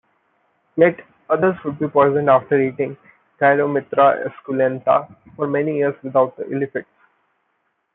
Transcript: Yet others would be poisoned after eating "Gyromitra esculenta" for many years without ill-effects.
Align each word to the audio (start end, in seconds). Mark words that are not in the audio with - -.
Yet 0.77 0.99
others 1.29 1.57
would 1.63 1.77
be 1.77 1.87
poisoned 1.87 2.27
after 2.27 2.59
eating 2.59 2.97
"Gyromitra 3.39 4.27
esculenta" 4.27 5.15
for 5.35 5.45
many 5.45 5.75
years 5.77 5.93
without 6.01 6.33
ill-effects. 6.39 6.89